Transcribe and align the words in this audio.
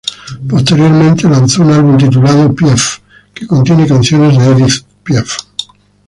Posteriormente, 0.49 1.29
lanzó 1.29 1.61
un 1.61 1.73
álbum 1.73 1.95
titulado 1.95 2.51
Piaf, 2.55 2.97
que 3.35 3.45
contiene 3.45 3.85
canciones 3.87 4.35
Édith 4.35 4.83
Piaf. 5.03 5.37